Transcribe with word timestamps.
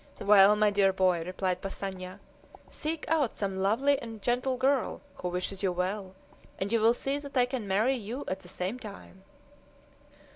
"Well, 0.19 0.55
my 0.55 0.71
dear 0.71 0.91
boy," 0.91 1.21
replied 1.25 1.61
Passanha, 1.61 2.17
"seek 2.67 3.05
out 3.07 3.35
some 3.35 3.57
lovely 3.61 4.01
and 4.01 4.19
gentle 4.19 4.57
girl 4.57 5.01
who 5.17 5.29
wishes 5.29 5.61
you 5.61 5.71
well, 5.71 6.15
and 6.57 6.71
you 6.71 6.79
will 6.79 6.95
see 6.95 7.19
that 7.19 7.37
I 7.37 7.45
can 7.45 7.67
marry 7.67 7.97
you 7.97 8.23
at 8.27 8.39
the 8.39 8.47
same 8.47 8.79
time!" 8.79 9.23